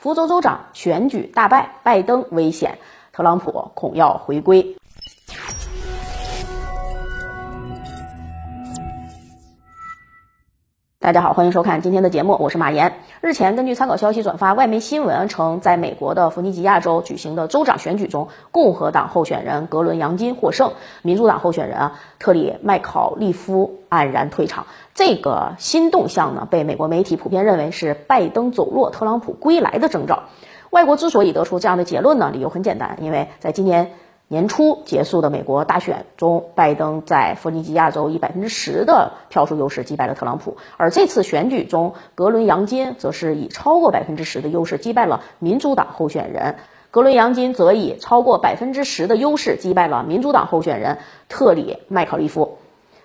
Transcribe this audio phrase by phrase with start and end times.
[0.00, 2.78] 福州州长选举大败，拜登危险，
[3.12, 4.74] 特朗普恐要回归。
[11.02, 12.96] 大家好，欢迎收看今天的节目，我是马岩。
[13.22, 24.66] 日前，根据参考消息转发，外媒新闻称，在美国的弗吉尼亚州举行的州长选举中，共和党候选人格伦·杨金获胜，民主党候选人特里·麦考利夫黯然退场。
[24.92, 30.24] 这个新动向呢，被美国媒体普遍认为是拜登走弱、特朗普归来的征兆。
[30.68, 33.92] 外国之所以得出这样的结论呢，理由很简单，因为在今年。
[34.32, 46.54] 年初结束的美国大选中，拜登在弗吉尼亚州以百分之十的票数优势击败了特朗普，而这次选举中，格伦·杨金则是以超过百分之十的优势击败了民主党候选人，
[46.92, 52.58] 格伦·杨金则以超过百分之十的优势击败了民主党候选人特里·麦考利夫。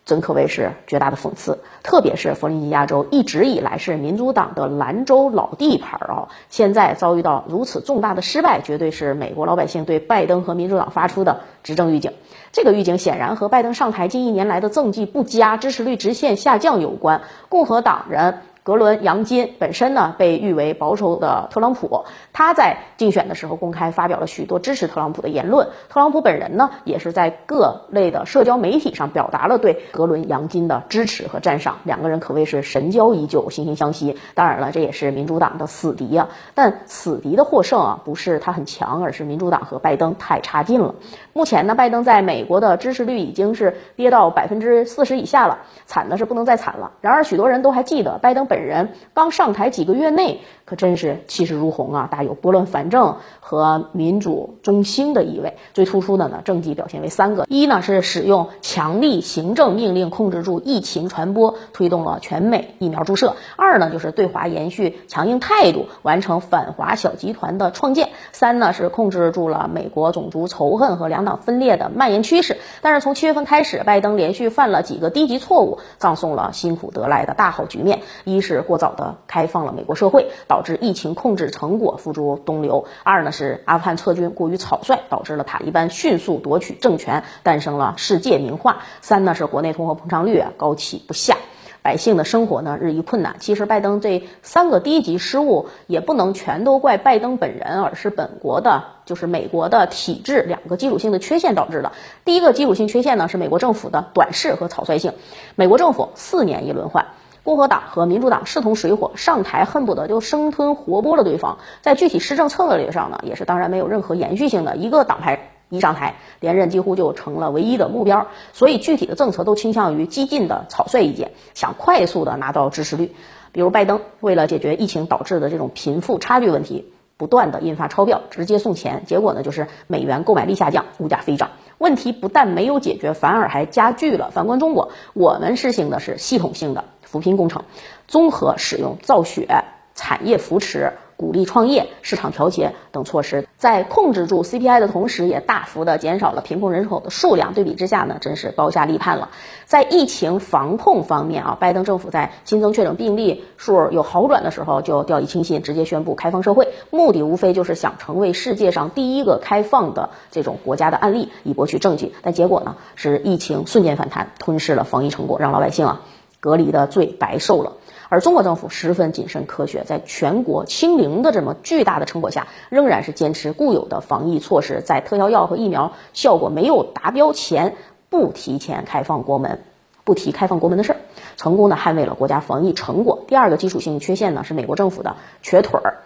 [0.05, 12.11] 真可谓是绝大的讽刺，特别是弗吉尼亚州一直以来是民主党的兰州老地盘儿啊，现在遭遇到如此重大的失败，绝对是美国老百姓对拜登和民主党发出的执政预警。
[12.51, 17.23] 这个预警显然和拜登上台近一年来的政绩不佳、支持率直线下降有关。
[17.49, 18.41] 共和党人。
[18.65, 22.05] 格伦·杨金本身呢，被誉为保守的特朗普。
[22.33, 25.67] 他在竞选的时候公开发表了许多支持特朗普的言论。
[25.87, 31.75] 特朗普本人呢，也是在各类的社交媒体上表达了对格伦·杨金的支持和赞赏。
[31.83, 34.17] 两个人可谓是神交已久，惺惺相惜。
[34.33, 36.29] 当然了，这也是民主党的死敌啊。
[36.55, 40.95] 但死敌的获胜啊，不是他很强，而是民主党和拜登太差劲了。
[41.33, 46.93] 目前呢，拜登在美国的支持率已经是跌到百分之四十以下了，惨的是不能再惨了。
[47.01, 48.54] 然而，许多人都还记得拜登本。
[48.55, 55.57] 本人刚上台几个月内，可真是气势如虹啊，大有拨乱反正和民主中兴的意味。
[55.73, 72.55] 最突出的呢，政绩表现为三个：一呢是使用强力行政命令控制住疫情传播，推动了全美疫苗注射；二呢就是对华延续强硬态度，完成反华小集团的创建；三呢是控制住了美国种族仇恨和两党分裂的蔓延趋势。
[72.81, 77.99] 但是从七月份开始，拜登连续犯了几个低级错误，葬送了辛苦得来的大好局面。
[78.23, 91.37] 一是过早的开放了美国社会，导致疫情控制成果付诸东流；二呢是阿富汗撤军过于草率，导致了塔利班迅速夺取政权，诞生了世界名画；三呢是国内通货膨胀率啊高企不下，
[91.81, 93.37] 百姓的生活呢日益困难。
[93.39, 101.91] 其实拜登这三个低级失误也不能全都怪拜登本人，而是本国的，就是美国的体制两个基础性的缺陷导致的。
[102.23, 105.13] 第一个基础性缺陷呢是美国政府的短视和草率性，
[105.55, 107.07] 美国政府四年一轮换。
[107.45, 111.59] 共和党和民主党势同水火，上台恨不得就生吞活剥了对方。
[111.79, 114.75] 在具体施政策略上呢，也是当然没有任何延续性的。
[114.75, 118.25] 一个党派一上台，连任几乎就成了唯一的目标。
[118.51, 123.13] 所以具体的政策都倾向于激进的草率意见，想快速的拿到支持率。
[123.51, 131.51] 比如拜登为了解决疫情导致的这种贫富差距问题，不断的印发钞票，直接送钱，结果呢就是美元购买力下降，物价飞涨。
[131.77, 134.31] 问题不但没有解决，反而还加剧了。
[134.31, 136.85] 反观中国，我们实行的是系统性的。
[137.15, 137.63] 扶贫工程，
[138.09, 139.63] 综合使用造血、
[139.95, 147.53] 产业扶持、鼓励创业、市场调节等措施，在控制住 CPI 的同时，也大幅的减少了贫困人口的数量。
[147.53, 149.29] 对比之下呢，真是高下立判了。
[149.63, 162.13] 在疫情防控方面啊，拜登政府在新增确诊病例数有好转的时候，就掉以轻心，直接宣布开放社会，目的无非就是想成为世界上第一个开放的这种国家的案例，以博取政绩。
[162.21, 166.01] 但结果呢，是疫情瞬间反弹，吞噬了防疫成果，让老百姓啊。
[166.45, 167.71] 隔离的罪白受了，
[168.07, 177.75] 而中国政府十分谨慎科学，在全国清零的这么巨大的成果下，仍然是坚持固有的防疫措施，在特效药和疫苗效果没有达标前，
[178.11, 179.63] 不提前开放国门，
[180.03, 180.97] 不提开放国门的事儿，
[181.35, 183.23] 成功的捍卫了国家防疫成果。
[183.27, 186.04] 第二个基础性缺陷呢，是美国政府的瘸腿儿。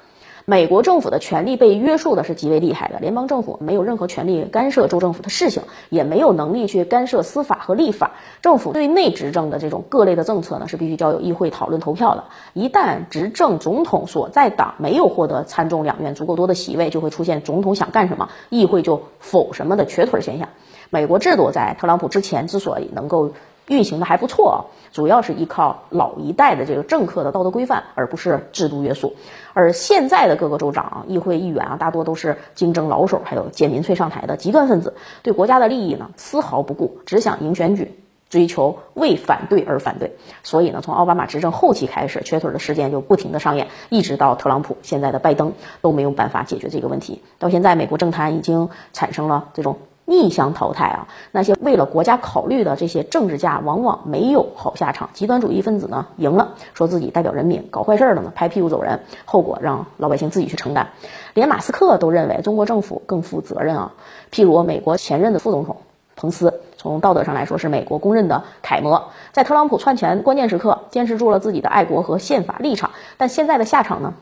[0.49, 8.13] 美国政府的权力被约束的是极为厉害的，联邦政府没有任何权利干涉州政府的事情，也没有能力去干涉司法和立法。
[8.41, 12.23] 政府对内执政的这种各类的政策呢，是必须交由议会讨论投票的。
[12.53, 20.49] 一旦执政总统所在党没有获得参众两院足够多的席位，就会出现总统想干什么，议会就否什么的瘸腿现象。
[20.89, 23.33] 美国制度在特朗普之前之所以能够。
[23.69, 24.59] 运行的还不错啊，
[24.91, 29.15] 主要是依靠老一代的这个政客的道德规范，而不是制度约束。
[29.53, 37.99] 而现在的各个州长、议会议员啊，大多都是竞争老手，还有借民粹上台的极端分子，对国家的利益呢丝毫不顾，只想赢选举，
[38.29, 40.15] 追求为反对而反对。
[40.43, 47.21] 所以呢，从奥巴马执政后期开始，瘸腿的事件就不停的上演，一直到特朗普，现在的拜登都没有办法解决这个问题。
[47.37, 49.77] 到现在，美国政坛已经产生了这种。
[50.09, 51.07] 逆向淘汰啊！
[51.31, 55.07] 那些为了国家考虑的这些政治家，往往没有好下场。
[55.13, 60.89] 极端主义分子呢，赢了，说自己代表人民；搞坏事儿的呢，拍屁股走人，后果让老百姓自己去承担。
[61.35, 63.93] 连马斯克都认为中国政府更负责任啊。
[64.31, 65.77] 譬如美国前任的副总统
[66.15, 74.15] 彭斯，从道德上来说是美国公认的楷模，在特朗普窜钱关键时刻坚持住了自己的爱国和宪法立场，但现在的下场呢，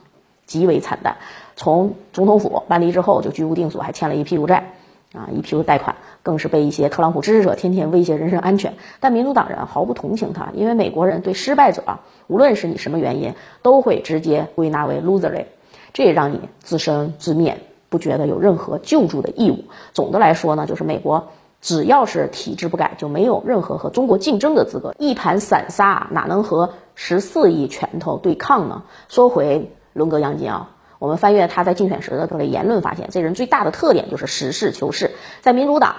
[0.46, 1.16] 极为惨淡。
[1.56, 4.74] 从总统府搬离之后就居无定所，还欠了一屁股债。
[5.18, 8.76] 啊，一批股贷款，更是被一些特朗普支持者天天威胁人身安全。
[9.00, 11.84] 但民主党人毫不同情他，因为美国人对失败者，
[12.28, 13.34] 无论是你什么原因，
[13.64, 15.46] 都会直接归纳为 loser，
[15.94, 17.60] 这也让你自生自灭，
[17.90, 19.66] 不觉得有任何救助的义务。
[19.94, 21.30] 总的来说呢，就是美国
[21.60, 24.94] 只要是体制不改，就没有任何和中国竞争的资格。
[25.00, 28.84] 一盘散沙哪能和十四亿拳头对抗呢？
[29.10, 30.70] 说回伦格杨金啊。
[31.00, 35.12] 我们翻阅他在竞选时的各类言论，发现这人最大的特点就是实事求是。
[35.42, 35.98] 在民主党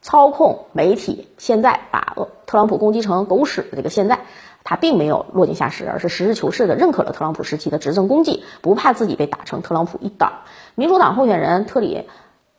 [0.00, 2.16] 操控媒体，现在把
[2.46, 4.20] 特朗普攻击成狗屎的这个现在，
[4.64, 10.40] 他并没有落井下石，而是实事求是的认可了特朗普时期的执政功绩，不怕自己被打成特朗普一党。
[10.74, 12.06] 民主党候选人特里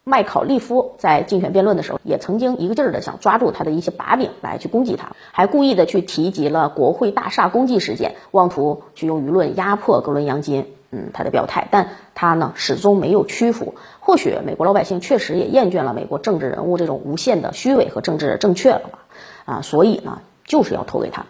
[0.03, 10.67] 麦考利夫在竞选辩论的时候，也曾经一个劲儿的想抓住他的一些把柄来去攻击他，还故意的去提及了国会大厦攻击事件，妄图去用舆论压迫格伦杨金。
[10.91, 13.75] 嗯，他的表态，但他呢始终没有屈服。
[13.99, 18.99] 或许美国老百姓确实也厌倦了美国政治人物这种无限的虚伪和政治正确了吧？
[19.45, 21.25] 啊，所以呢，就是要投给他。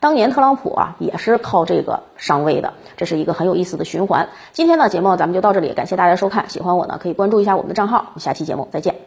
[0.00, 4.28] 当年特朗普啊也是靠这个上位的，这是一个很有意思的循环。
[4.52, 6.50] 今天的节目咱们就到这里，感谢大家收看。
[6.50, 7.98] 喜欢我呢可以关注一下我们的账号。
[7.98, 9.04] 我们下期节目再见。